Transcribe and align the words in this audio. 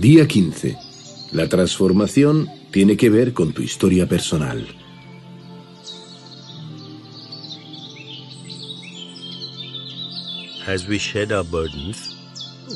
Día 0.00 0.26
15. 0.26 0.76
La 1.32 1.48
transformación 1.48 2.50
tiene 2.72 2.96
que 2.96 3.10
ver 3.10 3.32
con 3.32 3.52
tu 3.52 3.62
historia 3.62 4.08
personal. 4.08 4.66
As 10.66 10.88
we 10.88 10.98
shed 10.98 11.30
our 11.30 11.44
burdens, 11.44 12.16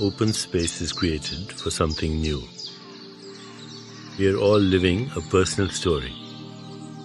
open 0.00 0.32
space 0.32 0.80
is 0.80 0.92
created 0.92 1.52
for 1.52 1.70
something 1.70 2.20
new. 2.20 2.40
We 4.16 4.28
are 4.28 4.38
all 4.38 4.60
living 4.60 5.10
a 5.16 5.20
personal 5.20 5.70
story, 5.70 6.14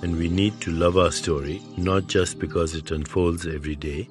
and 0.04 0.16
we 0.16 0.30
need 0.30 0.54
to 0.62 0.72
love 0.72 0.96
our 0.96 1.12
story 1.12 1.60
not 1.76 2.08
just 2.08 2.38
because 2.38 2.76
it 2.76 2.92
unfolds 2.92 3.48
every 3.48 3.76
day, 3.76 4.08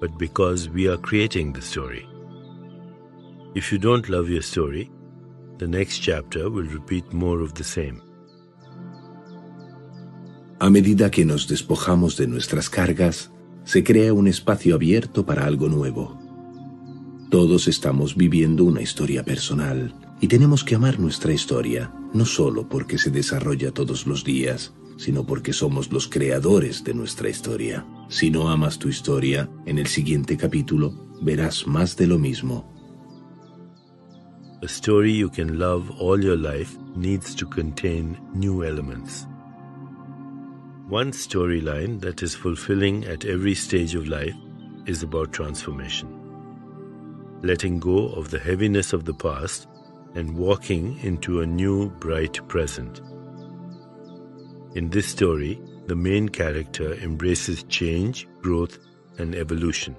but 0.00 0.18
because 0.18 0.68
we 0.68 0.86
are 0.86 0.98
creating 0.98 1.54
the 1.54 1.62
story. 1.62 2.06
If 3.54 3.72
you 3.72 3.78
don't 3.78 4.10
love 4.10 4.28
your 4.28 4.42
story, 4.42 4.90
the 5.58 5.66
next 5.66 6.00
chapter 6.00 6.48
will 6.50 6.68
repeat 6.68 7.12
more 7.12 7.42
of 7.42 7.54
the 7.54 7.64
same. 7.64 8.00
A 10.58 10.70
medida 10.70 11.10
que 11.10 11.24
nos 11.24 11.48
despojamos 11.48 12.16
de 12.16 12.26
nuestras 12.26 12.70
cargas, 12.70 13.30
se 13.64 13.82
crea 13.82 14.14
un 14.14 14.26
espacio 14.26 14.74
abierto 14.74 15.26
para 15.26 15.44
algo 15.44 15.68
nuevo. 15.68 16.18
Todos 17.30 17.68
estamos 17.68 18.16
viviendo 18.16 18.64
una 18.64 18.80
historia 18.80 19.24
personal 19.24 19.94
y 20.20 20.28
tenemos 20.28 20.64
que 20.64 20.76
amar 20.76 20.98
nuestra 20.98 21.32
historia, 21.32 21.92
no 22.14 22.24
solo 22.24 22.68
porque 22.68 22.96
se 22.96 23.10
desarrolla 23.10 23.72
todos 23.72 24.06
los 24.06 24.24
días, 24.24 24.72
sino 24.96 25.26
porque 25.26 25.52
somos 25.52 25.92
los 25.92 26.08
creadores 26.08 26.84
de 26.84 26.94
nuestra 26.94 27.28
historia. 27.28 27.84
Si 28.08 28.30
no 28.30 28.48
amas 28.48 28.78
tu 28.78 28.88
historia, 28.88 29.50
en 29.66 29.78
el 29.78 29.88
siguiente 29.88 30.36
capítulo 30.36 30.94
verás 31.20 31.66
más 31.66 31.96
de 31.96 32.06
lo 32.06 32.18
mismo. 32.18 32.75
A 34.66 34.68
story 34.68 35.12
you 35.12 35.28
can 35.28 35.60
love 35.60 36.00
all 36.00 36.20
your 36.20 36.36
life 36.36 36.76
needs 36.96 37.36
to 37.36 37.46
contain 37.46 38.18
new 38.34 38.64
elements. 38.64 39.24
One 40.88 41.12
storyline 41.12 42.00
that 42.00 42.20
is 42.24 42.34
fulfilling 42.34 43.04
at 43.04 43.24
every 43.26 43.54
stage 43.54 43.94
of 43.94 44.08
life 44.08 44.34
is 44.84 45.04
about 45.04 45.32
transformation. 45.32 46.08
Letting 47.44 47.78
go 47.78 48.08
of 48.08 48.32
the 48.32 48.40
heaviness 48.40 48.92
of 48.92 49.04
the 49.04 49.14
past 49.14 49.68
and 50.16 50.36
walking 50.36 50.98
into 50.98 51.42
a 51.42 51.46
new, 51.46 51.90
bright 52.00 52.40
present. 52.48 53.00
In 54.74 54.90
this 54.90 55.06
story, 55.06 55.60
the 55.86 55.94
main 55.94 56.28
character 56.28 56.94
embraces 56.94 57.62
change, 57.68 58.26
growth, 58.42 58.80
and 59.18 59.36
evolution. 59.36 59.94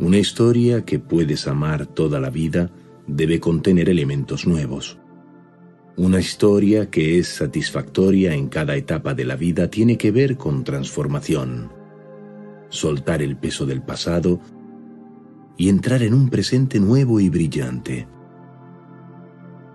Una 0.00 0.16
historia 0.16 0.86
que 0.86 0.98
puedes 0.98 1.46
amar 1.46 1.84
toda 1.84 2.20
la 2.20 2.30
vida 2.30 2.70
debe 3.06 3.38
contener 3.38 3.90
elementos 3.90 4.46
nuevos. 4.46 4.96
Una 5.98 6.18
historia 6.18 6.88
que 6.88 7.18
es 7.18 7.28
satisfactoria 7.28 8.32
en 8.32 8.48
cada 8.48 8.76
etapa 8.76 9.12
de 9.12 9.26
la 9.26 9.36
vida 9.36 9.68
tiene 9.68 9.98
que 9.98 10.10
ver 10.10 10.38
con 10.38 10.64
transformación. 10.64 11.70
Soltar 12.70 13.20
el 13.20 13.36
peso 13.36 13.66
del 13.66 13.82
pasado 13.82 14.40
y 15.58 15.68
entrar 15.68 16.02
en 16.02 16.14
un 16.14 16.30
presente 16.30 16.80
nuevo 16.80 17.20
y 17.20 17.28
brillante. 17.28 18.08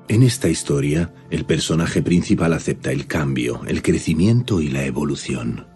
En 0.08 0.23
esta 0.23 0.50
historia, 0.50 1.14
el 1.30 1.46
personaje 1.46 2.02
principal 2.02 2.53
acepta 2.53 2.92
el 2.92 3.06
cambio, 3.06 3.62
el 3.68 3.84
crecimiento 3.84 4.59
y 4.59 4.70
la 4.70 4.86
evolución. 4.86 5.75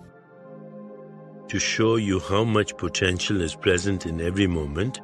To 1.49 1.57
show 1.57 1.95
you 1.95 2.19
how 2.19 2.43
much 2.43 2.77
potential 2.77 3.41
is 3.41 3.55
present 3.55 4.05
in 4.05 4.21
every 4.21 4.45
moment, 4.45 5.01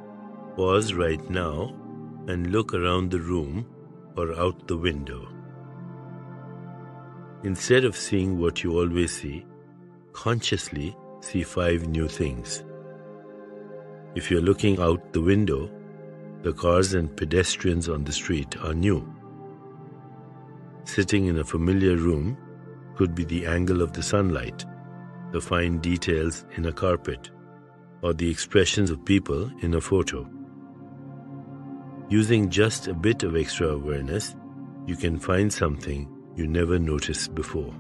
pause 0.55 0.93
right 0.93 1.27
now 1.27 1.73
and 2.27 2.51
look 2.51 2.75
around 2.75 3.09
the 3.09 3.19
room 3.19 3.65
or 4.15 4.31
out 4.35 4.67
the 4.67 4.77
window. 4.77 5.27
Instead 7.44 7.83
of 7.83 7.97
seeing 7.97 8.38
what 8.38 8.63
you 8.63 8.78
always 8.78 9.11
see, 9.11 9.44
consciously 10.13 10.95
see 11.19 11.41
five 11.41 11.88
new 11.88 12.07
things. 12.07 12.63
If 14.13 14.29
you're 14.29 14.39
looking 14.39 14.79
out 14.79 15.13
the 15.13 15.22
window, 15.22 15.72
the 16.44 16.53
cars 16.53 16.94
and 16.94 17.17
pedestrians 17.17 17.89
on 17.89 18.03
the 18.03 18.13
street 18.13 18.56
are 18.57 18.75
new. 18.75 19.12
Sitting 20.83 21.25
in 21.25 21.39
a 21.39 21.44
familiar 21.44 21.95
room 21.95 22.38
could 22.95 23.16
be 23.16 23.25
the 23.25 23.47
angle 23.47 23.81
of 23.81 23.94
the 23.94 24.03
sunlight 24.03 24.63
the 25.35 25.41
fine 25.41 25.79
details 25.79 26.46
in 26.56 26.66
a 26.66 26.72
carpet, 26.72 27.29
or 28.01 28.13
the 28.13 28.29
expressions 28.29 28.90
of 28.90 29.03
people 29.03 29.51
in 29.62 29.73
a 29.73 29.81
photo. 29.81 30.25
Using 32.09 32.50
just 32.50 32.88
a 32.88 32.94
bit 32.94 33.23
of 33.23 33.35
extra 33.35 33.68
awareness, 33.68 34.34
you 34.88 34.95
can 34.95 35.19
find 35.19 35.51
something 35.51 36.07
you 36.38 36.47
never 36.47 36.79
noticed 36.79 37.35
before. 37.35 37.74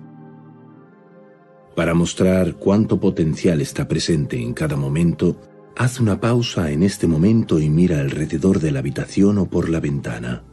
Para 1.77 1.93
mostrar 1.93 2.55
cuánto 2.55 2.99
potencial 2.99 3.61
está 3.61 3.87
presente 3.87 4.35
en 4.37 4.53
cada 4.53 4.75
momento, 4.75 5.39
haz 5.77 6.01
una 6.01 6.19
pausa 6.19 6.71
en 6.71 6.83
este 6.83 7.07
momento 7.07 7.61
y 7.61 7.69
mira 7.69 8.01
alrededor 8.01 8.59
de 8.59 8.71
la 8.71 8.79
habitación 8.79 9.37
o 9.37 9.45
por 9.45 9.69
la 9.69 9.79
ventana. 9.79 10.43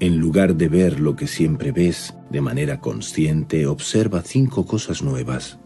En 0.00 0.18
lugar 0.18 0.56
de 0.56 0.68
ver 0.70 0.98
lo 0.98 1.14
que 1.14 1.26
siempre 1.26 1.72
ves 1.72 2.14
de 2.30 2.40
manera 2.40 2.80
consciente, 2.80 3.66
observa 3.66 4.22
cinco 4.22 4.64
cosas 4.64 5.02
nuevas. 5.02 5.58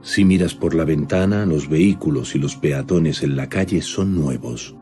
Si 0.00 0.24
miras 0.24 0.54
por 0.54 0.74
la 0.74 0.84
ventana, 0.84 1.44
los 1.44 1.68
vehículos 1.68 2.36
y 2.36 2.38
los 2.38 2.54
peatones 2.54 3.24
en 3.24 3.34
la 3.34 3.48
calle 3.48 3.82
son 3.82 4.14
nuevos. 4.14 4.76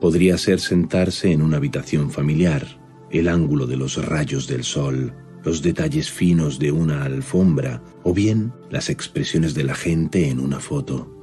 Podría 0.00 0.38
ser 0.38 0.60
sentarse 0.60 1.30
en 1.30 1.42
una 1.42 1.58
habitación 1.58 2.10
familiar, 2.10 2.66
el 3.10 3.28
ángulo 3.28 3.66
de 3.66 3.76
los 3.76 4.02
rayos 4.02 4.46
del 4.46 4.64
sol, 4.64 5.12
los 5.44 5.60
detalles 5.60 6.10
finos 6.10 6.58
de 6.58 6.72
una 6.72 7.04
alfombra 7.04 7.82
o 8.02 8.14
bien 8.14 8.50
las 8.70 8.88
expresiones 8.88 9.52
de 9.52 9.64
la 9.64 9.74
gente 9.74 10.30
en 10.30 10.40
una 10.40 10.58
foto. 10.58 11.14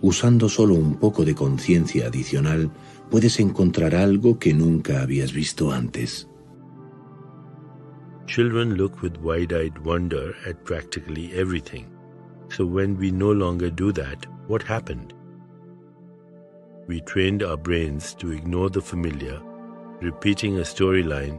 Usando 0.00 0.48
solo 0.48 0.74
un 0.74 0.96
poco 0.96 1.24
de 1.24 1.36
conciencia 1.36 2.08
adicional, 2.08 2.72
puedes 3.12 3.38
encontrar 3.40 3.94
algo 3.94 4.38
que 4.38 4.54
nunca 4.54 5.02
habías 5.02 5.34
visto 5.34 5.70
antes. 5.70 6.26
Children 8.24 8.76
look 8.76 9.02
with 9.02 9.18
wide 9.18 9.52
eyed 9.52 9.76
wonder 9.84 10.34
at 10.46 10.64
practically 10.64 11.30
everything. 11.34 11.84
So 12.48 12.64
when 12.64 12.96
we 12.96 13.10
no 13.10 13.30
longer 13.30 13.68
do 13.68 13.92
that, 13.92 14.24
what 14.48 14.62
happened? 14.62 15.12
We 16.88 17.02
trained 17.02 17.42
our 17.42 17.58
brains 17.58 18.14
to 18.14 18.32
ignore 18.32 18.70
the 18.70 18.80
familiar, 18.80 19.42
repeating 20.00 20.56
a 20.56 20.62
storyline 20.62 21.38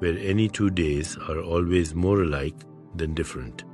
where 0.00 0.18
any 0.18 0.50
two 0.50 0.68
days 0.68 1.16
are 1.26 1.40
always 1.40 1.94
more 1.94 2.20
alike 2.20 2.66
than 2.96 3.14
different. 3.14 3.64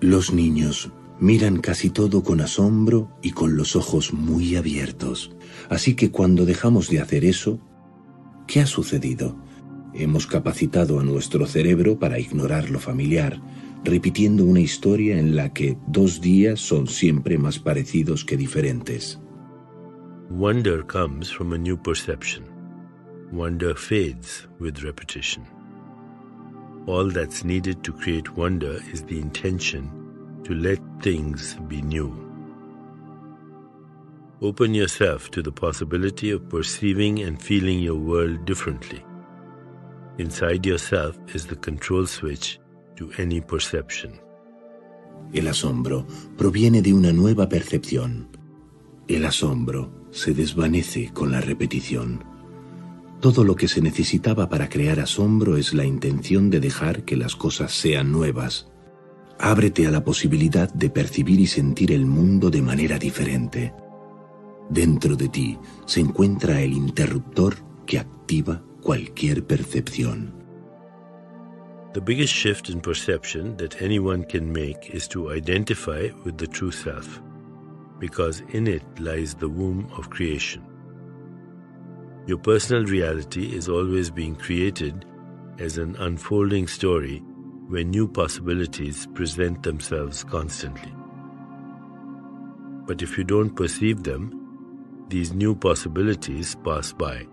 Los 0.00 0.30
niños 0.30 0.92
miran 1.20 1.58
casi 1.58 1.90
todo 1.90 2.22
con 2.22 2.40
asombro 2.40 3.10
y 3.22 3.30
con 3.30 3.56
los 3.56 3.76
ojos 3.76 4.12
muy 4.12 4.56
abiertos. 4.56 5.34
Así 5.68 5.94
que 5.94 6.10
cuando 6.10 6.44
dejamos 6.44 6.88
de 6.88 7.00
hacer 7.00 7.24
eso, 7.24 7.60
¿qué 8.46 8.60
ha 8.60 8.66
sucedido? 8.66 9.36
Hemos 9.94 10.26
capacitado 10.26 10.98
a 10.98 11.04
nuestro 11.04 11.46
cerebro 11.46 11.98
para 11.98 12.18
ignorar 12.18 12.70
lo 12.70 12.80
familiar, 12.80 13.40
repitiendo 13.84 14.44
una 14.44 14.60
historia 14.60 15.18
en 15.18 15.36
la 15.36 15.52
que 15.52 15.78
dos 15.86 16.20
días 16.20 16.58
son 16.60 16.88
siempre 16.88 17.38
más 17.38 17.58
parecidos 17.58 18.24
que 18.24 18.36
diferentes. 18.36 19.20
Wonder 20.30 20.84
comes 20.84 21.30
from 21.30 21.52
a 21.52 21.58
new 21.58 21.76
perception. 21.76 22.44
Wonder 23.30 23.76
fades 23.76 24.48
with 24.58 24.82
repetition. 24.82 25.44
All 26.86 27.10
that's 27.12 27.44
needed 27.44 27.82
to 27.82 27.92
create 27.92 28.30
wonder 28.36 28.80
is 28.92 29.04
the 29.04 29.18
intention 29.18 30.03
to 30.44 30.54
let 30.54 30.78
things 31.00 31.56
be 31.68 31.82
new. 31.82 32.12
Open 34.42 34.74
yourself 34.74 35.30
to 35.30 35.42
the 35.42 35.52
possibility 35.52 36.30
of 36.30 36.48
perceiving 36.48 37.22
and 37.22 37.40
feeling 37.40 37.80
your 37.80 37.96
world 37.96 38.44
differently. 38.44 39.02
Inside 40.18 40.66
yourself 40.66 41.16
is 41.34 41.46
the 41.46 41.56
control 41.56 42.06
switch 42.06 42.60
to 42.96 43.10
any 43.18 43.40
perception. 43.40 44.20
El 45.32 45.48
asombro 45.48 46.06
proviene 46.36 46.82
de 46.82 46.92
una 46.92 47.12
nueva 47.12 47.48
percepción. 47.48 48.28
El 49.08 49.24
asombro 49.24 49.90
se 50.10 50.34
desvanece 50.34 51.10
con 51.12 51.32
la 51.32 51.40
repetición. 51.40 52.22
Todo 53.20 53.44
lo 53.44 53.56
que 53.56 53.68
se 53.68 53.80
necesitaba 53.80 54.48
para 54.50 54.68
crear 54.68 55.00
asombro 55.00 55.56
es 55.56 55.72
la 55.72 55.86
intención 55.86 56.50
de 56.50 56.60
dejar 56.60 57.04
que 57.04 57.16
las 57.16 57.34
cosas 57.34 57.72
sean 57.72 58.12
nuevas. 58.12 58.70
Ábrete 59.38 59.86
a 59.86 59.90
la 59.90 60.04
posibilidad 60.04 60.72
de 60.72 60.90
percibir 60.90 61.40
y 61.40 61.46
sentir 61.46 61.92
el 61.92 62.06
mundo 62.06 62.50
de 62.50 62.62
manera 62.62 62.98
diferente. 62.98 63.74
Dentro 64.70 65.16
de 65.16 65.28
ti 65.28 65.58
se 65.86 66.00
encuentra 66.00 66.60
el 66.60 66.72
interruptor 66.72 67.56
que 67.86 67.98
activa 67.98 68.62
cualquier 68.80 69.44
percepción. 69.44 70.32
The 71.92 72.00
biggest 72.00 72.34
shift 72.34 72.70
in 72.70 72.80
perception 72.80 73.56
that 73.58 73.80
anyone 73.80 74.24
can 74.24 74.50
make 74.50 74.90
is 74.92 75.06
to 75.08 75.30
identify 75.30 76.10
with 76.24 76.36
the 76.36 76.46
true 76.46 76.72
self, 76.72 77.20
because 78.00 78.42
in 78.52 78.66
it 78.66 78.82
lies 78.98 79.34
the 79.34 79.48
womb 79.48 79.86
of 79.96 80.10
creation. 80.10 80.62
Your 82.26 82.38
personal 82.38 82.84
reality 82.84 83.54
is 83.54 83.68
always 83.68 84.10
being 84.10 84.34
created 84.34 85.04
as 85.60 85.78
an 85.78 85.94
unfolding 85.96 86.66
story 86.66 87.22
where 87.68 87.84
new 87.84 88.06
possibilities 88.06 89.06
present 89.14 89.62
themselves 89.62 90.24
constantly. 90.24 90.92
But 92.86 93.02
if 93.02 93.16
you 93.16 93.24
don't 93.24 93.54
perceive 93.54 94.02
them, 94.02 94.44
these 95.08 95.32
new 95.32 95.54
possibilities 95.54 96.56
pass 96.64 96.92
by. 96.92 97.26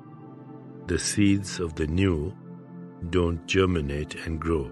The 0.87 0.97
seeds 0.97 1.59
of 1.59 1.75
the 1.75 1.87
new 1.87 2.33
don't 3.09 3.45
germinate 3.45 4.15
and 4.25 4.39
grow. 4.39 4.71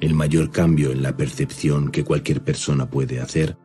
El 0.00 0.14
mayor 0.14 0.50
cambio 0.50 0.90
en 0.90 1.02
la 1.02 1.16
percepción 1.16 1.90
que 1.90 2.04
cualquier 2.04 2.42
persona 2.42 2.90
puede 2.90 3.20
hacer 3.20 3.56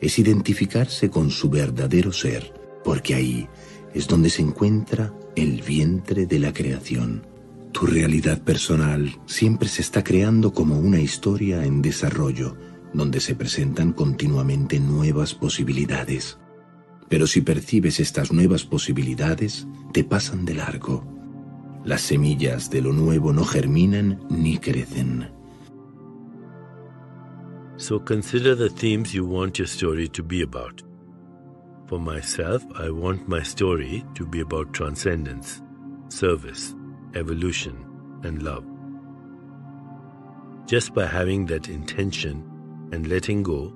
es 0.00 0.18
identificarse 0.18 1.10
con 1.10 1.30
su 1.30 1.50
verdadero 1.50 2.12
ser, 2.12 2.52
porque 2.84 3.14
ahí 3.14 3.48
es 3.92 4.06
donde 4.06 4.30
se 4.30 4.42
encuentra 4.42 5.12
el 5.34 5.62
vientre 5.62 6.26
de 6.26 6.38
la 6.38 6.52
creación. 6.52 7.33
Tu 7.74 7.86
realidad 7.86 8.40
personal 8.40 9.10
siempre 9.26 9.68
se 9.68 9.82
está 9.82 10.04
creando 10.04 10.52
como 10.52 10.78
una 10.78 11.00
historia 11.00 11.64
en 11.64 11.82
desarrollo, 11.82 12.56
donde 12.92 13.18
se 13.18 13.34
presentan 13.34 13.92
continuamente 13.92 14.78
nuevas 14.78 15.34
posibilidades. 15.34 16.38
Pero 17.08 17.26
si 17.26 17.40
percibes 17.40 17.98
estas 17.98 18.32
nuevas 18.32 18.64
posibilidades, 18.64 19.66
te 19.92 20.04
pasan 20.04 20.44
de 20.44 20.54
largo. 20.54 21.04
Las 21.84 22.02
semillas 22.02 22.70
de 22.70 22.80
lo 22.80 22.92
nuevo 22.92 23.32
no 23.32 23.44
germinan 23.44 24.20
ni 24.30 24.58
crecen. 24.58 25.32
So 27.76 28.04
consider 28.04 28.56
the 28.56 28.70
themes 28.70 29.12
you 29.12 29.26
want 29.26 29.58
your 29.58 29.66
story 29.66 30.08
to 30.10 30.22
be 30.22 30.44
about. 30.44 30.84
For 31.88 31.98
myself, 31.98 32.62
I 32.76 32.88
want 32.90 33.26
my 33.26 33.42
story 33.42 34.04
to 34.14 34.24
be 34.24 34.42
about 34.42 34.72
transcendence, 34.72 35.60
service, 36.08 36.72
evolution, 37.14 37.76
and 38.22 38.42
love. 38.42 38.64
Just 40.66 40.94
by 40.94 41.06
having 41.06 41.46
that 41.46 41.68
intention 41.68 42.88
and 42.92 43.06
letting 43.06 43.42
go, 43.42 43.72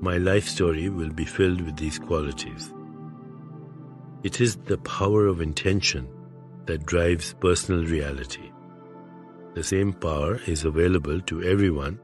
my 0.00 0.16
life 0.16 0.48
story 0.48 0.88
will 0.88 1.10
be 1.10 1.24
filled 1.24 1.60
with 1.60 1.76
these 1.76 1.98
qualities. 1.98 2.72
It 4.22 4.40
is 4.40 4.56
the 4.56 4.78
power 4.78 5.26
of 5.26 5.40
intention 5.40 6.08
that 6.66 6.86
drives 6.86 7.34
personal 7.40 7.84
reality. 7.84 8.50
The 9.54 9.62
same 9.62 9.92
power 9.92 10.40
is 10.46 10.64
available 10.64 11.20
to 11.20 11.42
everyone 11.42 12.00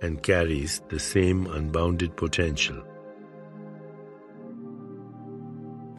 and 0.00 0.22
carries 0.22 0.80
the 0.88 0.98
same 0.98 1.46
unbounded 1.46 2.16
potential. 2.16 2.82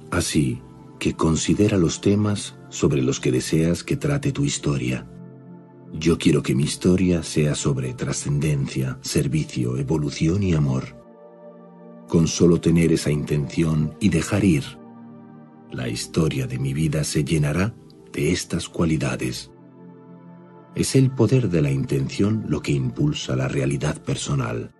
Así 0.09 0.61
que 0.99 1.15
considera 1.15 1.77
los 1.77 2.01
temas 2.01 2.57
sobre 2.67 3.01
los 3.01 3.19
que 3.19 3.31
deseas 3.31 3.83
que 3.83 3.95
trate 3.95 4.31
tu 4.31 4.43
historia. 4.43 5.07
Yo 5.93 6.17
quiero 6.19 6.43
que 6.43 6.53
mi 6.53 6.63
historia 6.63 7.23
sea 7.23 7.55
sobre 7.55 7.93
trascendencia, 7.93 8.99
servicio, 9.01 9.77
evolución 9.77 10.43
y 10.43 10.53
amor. 10.53 10.97
Con 12.07 12.27
solo 12.27 12.59
tener 12.59 12.91
esa 12.91 13.11
intención 13.11 13.95
y 13.99 14.09
dejar 14.09 14.43
ir, 14.43 14.63
la 15.71 15.87
historia 15.87 16.47
de 16.47 16.59
mi 16.59 16.73
vida 16.73 17.03
se 17.03 17.23
llenará 17.23 17.73
de 18.11 18.31
estas 18.31 18.67
cualidades. 18.67 19.51
Es 20.75 20.95
el 20.95 21.11
poder 21.11 21.49
de 21.49 21.61
la 21.61 21.71
intención 21.71 22.45
lo 22.47 22.61
que 22.61 22.71
impulsa 22.71 23.35
la 23.35 23.47
realidad 23.47 24.01
personal. 24.01 24.71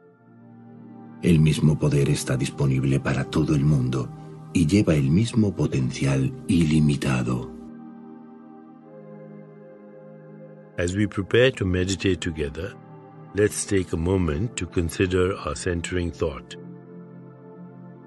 El 1.22 1.40
mismo 1.40 1.80
poder 1.80 2.10
está 2.10 2.38
disponible 2.38 3.00
para 3.00 3.24
todo 3.24 3.56
el 3.56 3.64
mundo 3.64 4.19
y 4.54 4.66
lleva 4.66 4.96
el 4.96 5.10
mismo 5.10 5.56
potencial 5.56 6.32
ilimitado. 6.48 7.50
As 10.78 10.96
we 10.96 11.08
prepare 11.08 11.52
to 11.52 11.66
meditate 11.66 12.22
together, 12.22 12.74
let's 13.36 13.66
take 13.66 13.92
a 13.92 13.98
moment 13.98 14.56
to 14.56 14.66
consider 14.66 15.36
our 15.38 15.56
centering 15.56 16.12
thought. 16.12 16.56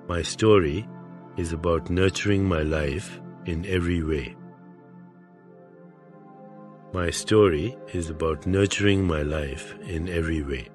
My 0.08 0.22
story 0.22 0.88
is 1.36 1.52
about 1.52 1.90
nurturing 1.90 2.44
my 2.44 2.62
life 2.62 3.20
in 3.46 3.66
every 3.66 4.02
way. 4.02 4.34
My 6.92 7.10
story 7.10 7.76
is 7.92 8.10
about 8.10 8.46
nurturing 8.46 9.06
my 9.06 9.22
life 9.22 9.74
in 9.88 10.08
every 10.08 10.42
way. 10.42 10.68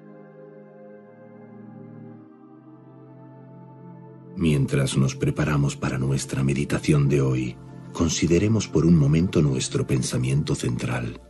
Mientras 4.38 4.96
nos 4.96 5.16
preparamos 5.16 5.74
para 5.74 5.98
nuestra 5.98 6.44
meditación 6.44 7.08
de 7.08 7.20
hoy, 7.20 7.56
consideremos 7.92 8.68
por 8.68 8.86
un 8.86 8.96
momento 8.96 9.42
nuestro 9.42 9.84
pensamiento 9.84 10.54
central. 10.54 11.20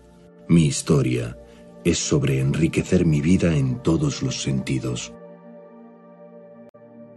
Mi 0.46 0.66
historia 0.66 1.34
es 1.86 1.96
sobre 1.96 2.38
enriquecer 2.38 3.06
mi 3.06 3.22
vida 3.22 3.56
en 3.56 3.82
todos 3.82 4.22
los 4.22 4.42
sentidos. 4.42 5.14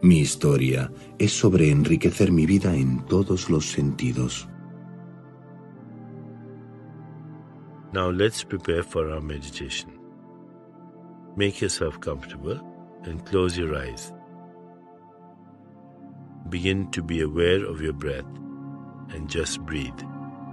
Mi 0.02 0.20
historia 0.20 0.94
es 1.20 1.34
sobre 1.34 1.70
enriquecer 1.70 2.32
mi 2.32 2.46
vida 2.46 2.74
en 2.74 3.06
todos 3.08 3.50
los 3.50 3.66
sentidos. 3.70 4.48
Now 7.92 8.10
let's 8.10 8.46
prepare 8.46 8.84
for 8.84 9.12
our 9.12 9.22
meditation. 9.22 9.92
Make 11.36 11.60
yourself 11.60 12.00
comfortable 12.00 12.62
and 13.04 13.26
close 13.26 13.58
your 13.58 13.76
eyes. 13.76 14.14
Begin 16.52 16.92
to 16.92 17.02
be 17.02 17.22
aware 17.22 17.64
of 17.64 17.80
your 17.80 17.94
breath 17.94 18.28
and 19.16 19.30
just 19.30 19.62
breathe 19.62 20.02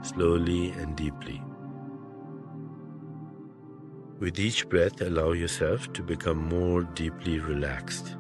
slowly 0.03 0.71
and 0.79 0.95
deeply. 0.95 1.43
With 4.21 4.39
each 4.39 4.69
breath, 4.69 5.01
allow 5.01 5.33
yourself 5.33 5.93
to 5.95 6.05
become 6.05 6.39
more 6.39 6.85
deeply 6.95 7.41
relaxed. 7.41 8.17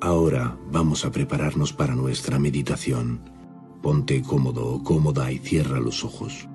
Ahora 0.00 0.56
vamos 0.70 1.04
a 1.04 1.10
prepararnos 1.10 1.74
para 1.74 1.94
nuestra 1.94 2.38
meditación. 2.38 3.20
Ponte 3.82 4.22
cómodo 4.22 4.64
o 4.68 4.82
cómoda 4.82 5.30
y 5.30 5.36
cierra 5.36 5.80
los 5.80 6.02
ojos. 6.02 6.48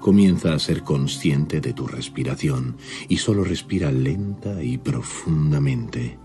Comienza 0.00 0.54
a 0.54 0.58
ser 0.58 0.82
consciente 0.82 1.60
de 1.60 1.74
tu 1.74 1.86
respiración 1.86 2.76
y 3.08 3.18
solo 3.18 3.44
respira 3.44 3.92
lenta 3.92 4.62
y 4.62 4.78
profundamente. 4.78 6.18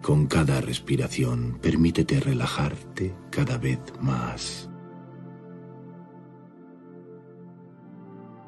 Con 0.00 0.26
cada 0.26 0.60
respiración, 0.60 1.58
permítete 1.60 2.20
relajarte 2.20 3.14
cada 3.30 3.58
vez 3.58 3.80
más. 4.00 4.70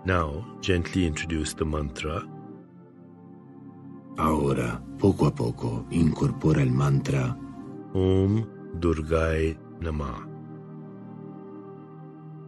Now, 0.05 0.45
gently 0.63 1.05
introduce 1.05 1.53
the 1.57 1.65
mantra. 1.65 2.23
Ahora, 4.19 4.81
poco 4.99 5.27
a 5.27 5.35
poco, 5.35 5.85
incorpora 5.91 6.63
el 6.63 6.71
mantra 6.71 7.37
Om 7.93 8.47
Durgai 8.79 9.59
Nama. 9.81 10.29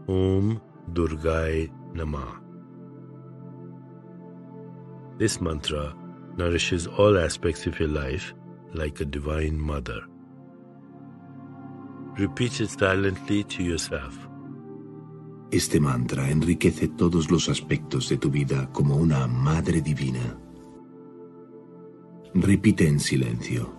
Om 0.07 0.68
Durgai 0.93 1.71
Nama. 1.95 2.41
This 5.19 5.41
mantra 5.41 5.95
nourishes 6.37 6.87
all 6.87 7.19
aspects 7.19 7.67
of 7.67 7.79
your 7.79 7.89
life 7.89 8.35
like 8.75 9.01
a 9.01 9.05
divine 9.05 9.59
mother. 9.59 10.01
Repeat 12.19 12.61
it 12.61 12.71
silently 12.71 13.45
to 13.45 13.63
yourself. 13.63 14.17
Este 15.51 15.81
mantra 15.81 16.31
enriquece 16.31 16.89
todos 16.89 17.31
los 17.31 17.49
aspectos 17.49 18.09
de 18.09 18.19
tu 18.19 18.31
vida 18.31 18.69
como 18.73 18.97
una 18.97 19.27
madre 19.27 19.81
divina. 19.81 20.39
Repite 22.35 22.87
en 22.87 23.01
silencio. 23.01 23.73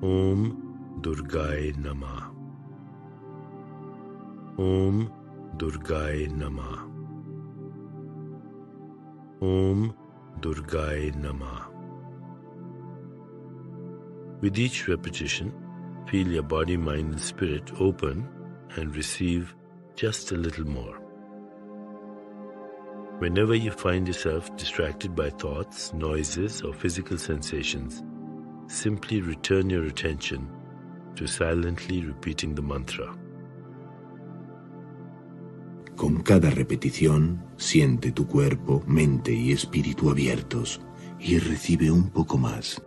Om 0.00 1.00
Durgai 1.02 1.72
Nama. 1.78 2.32
Om 4.56 5.21
Durgai 5.56 6.34
Nama. 6.34 6.88
Om 9.42 9.94
Durgai 10.40 11.14
Nama. 11.14 11.68
With 14.40 14.58
each 14.58 14.88
repetition, 14.88 15.52
feel 16.08 16.26
your 16.26 16.42
body, 16.42 16.76
mind, 16.78 17.12
and 17.12 17.20
spirit 17.20 17.70
open 17.78 18.26
and 18.76 18.96
receive 18.96 19.54
just 19.94 20.32
a 20.32 20.36
little 20.36 20.66
more. 20.66 20.98
Whenever 23.18 23.54
you 23.54 23.70
find 23.70 24.08
yourself 24.08 24.56
distracted 24.56 25.14
by 25.14 25.28
thoughts, 25.30 25.92
noises, 25.92 26.62
or 26.62 26.72
physical 26.72 27.18
sensations, 27.18 28.02
simply 28.68 29.20
return 29.20 29.68
your 29.68 29.84
attention 29.84 30.50
to 31.14 31.26
silently 31.26 32.02
repeating 32.02 32.54
the 32.54 32.62
mantra. 32.62 33.14
Con 36.02 36.16
cada 36.24 36.50
repetición, 36.50 37.44
siente 37.56 38.10
tu 38.10 38.26
cuerpo, 38.26 38.82
mente 38.88 39.32
y 39.32 39.52
espíritu 39.52 40.10
abiertos 40.10 40.80
y 41.20 41.38
recibe 41.38 41.92
un 41.92 42.10
poco 42.10 42.38
más. 42.38 42.82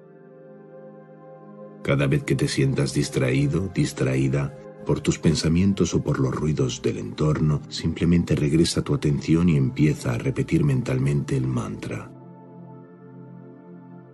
Cada 1.82 2.08
vez 2.08 2.26
que 2.26 2.36
te 2.36 2.50
sientas 2.50 2.94
distraído, 2.94 3.72
distraída, 3.74 4.54
por 4.86 5.00
tus 5.00 5.18
pensamientos 5.18 5.94
o 5.94 6.04
por 6.04 6.20
los 6.20 6.36
ruidos 6.36 6.82
del 6.82 6.98
entorno, 6.98 7.62
simplemente 7.70 8.36
regresa 8.36 8.82
tu 8.82 8.94
atención 8.94 9.48
y 9.48 9.56
empieza 9.56 10.12
a 10.12 10.18
repetir 10.18 10.66
mentalmente 10.66 11.38
el 11.38 11.48
mantra. 11.48 12.12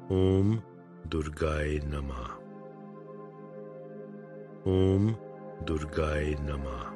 Om 0.09 0.61
Durgai 1.09 1.79
Nama. 1.89 2.39
Om 4.63 5.15
Durgai 5.65 6.35
Nama. 6.45 6.90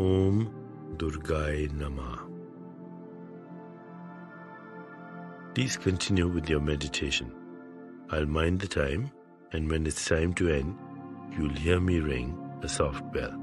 Om 0.00 0.48
Durgai 0.96 1.68
Nama. 1.76 2.24
Please 5.52 5.76
continue 5.76 6.26
with 6.26 6.48
your 6.48 6.62
meditation. 6.62 7.30
I'll 8.10 8.24
mind 8.24 8.60
the 8.60 8.66
time, 8.66 9.10
and 9.52 9.70
when 9.70 9.86
it's 9.86 10.08
time 10.08 10.32
to 10.36 10.48
end, 10.48 10.74
you'll 11.36 11.52
hear 11.52 11.80
me 11.80 12.00
ring 12.00 12.34
a 12.62 12.68
soft 12.68 13.04
bell. 13.12 13.36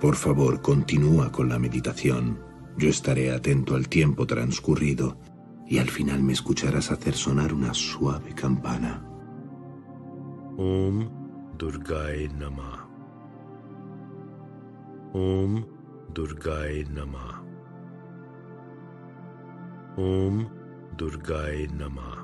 Por 0.00 0.16
favor, 0.16 0.60
continúa 0.60 1.30
con 1.30 1.48
la 1.48 1.60
meditación. 1.60 2.40
Yo 2.76 2.88
estaré 2.88 3.30
atento 3.30 3.76
al 3.76 3.88
tiempo 3.88 4.26
transcurrido 4.26 5.16
y 5.64 5.78
al 5.78 5.88
final 5.88 6.24
me 6.24 6.32
escucharás 6.32 6.90
hacer 6.90 7.14
sonar 7.14 7.54
una 7.54 7.72
suave 7.72 8.34
campana. 8.34 9.00
Om 10.58 11.08
Durgai 11.56 12.28
Nama. 12.36 12.93
Om 15.14 15.62
Durgai 16.12 16.84
Nama. 16.90 17.38
Om 19.96 20.46
Durgai 20.98 21.68
Nama. 21.70 22.23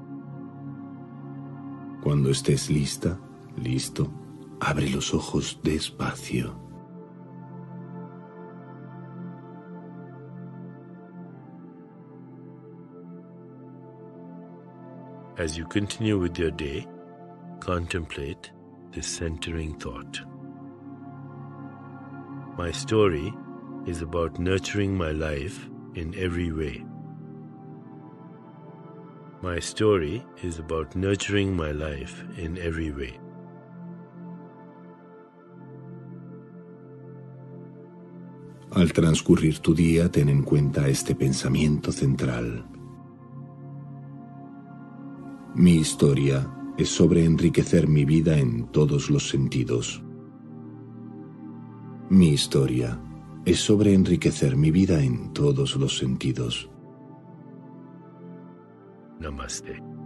Cuando 2.03 2.31
estés 2.31 2.69
lista, 2.69 3.19
listo, 3.57 4.11
abre 4.59 4.89
los 4.89 5.13
ojos 5.13 5.59
despacio. 5.61 6.55
As 15.37 15.57
you 15.57 15.65
continue 15.65 16.17
with 16.17 16.37
your 16.39 16.51
day, 16.51 16.87
contemplate 17.59 18.51
this 18.91 19.07
centering 19.07 19.77
thought. 19.79 20.21
My 22.57 22.71
story 22.71 23.31
is 23.85 24.01
about 24.01 24.39
nurturing 24.39 24.97
my 24.97 25.11
life 25.11 25.69
in 25.95 26.15
every 26.15 26.51
way. 26.51 26.83
My 29.43 29.59
story 29.59 30.23
is 30.43 30.59
about 30.59 30.95
nurturing 30.95 31.55
my 31.55 31.71
life 31.71 32.23
in 32.37 32.59
every 32.59 32.91
way. 32.91 33.19
Al 38.69 38.93
transcurrir 38.93 39.57
tu 39.57 39.73
día, 39.73 40.11
ten 40.11 40.29
en 40.29 40.43
cuenta 40.43 40.87
este 40.87 41.15
pensamiento 41.15 41.91
central. 41.91 42.67
Mi 45.55 45.77
historia 45.77 46.47
es 46.77 46.89
sobre 46.89 47.25
enriquecer 47.25 47.87
mi 47.87 48.05
vida 48.05 48.37
en 48.37 48.67
todos 48.67 49.09
los 49.09 49.27
sentidos. 49.27 50.03
Mi 52.11 52.29
historia 52.29 53.01
es 53.45 53.59
sobre 53.59 53.95
enriquecer 53.95 54.55
mi 54.55 54.69
vida 54.69 55.03
en 55.03 55.33
todos 55.33 55.75
los 55.77 55.97
sentidos. 55.97 56.70
Namaste. 59.21 60.00